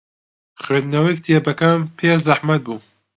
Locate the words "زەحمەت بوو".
2.25-2.79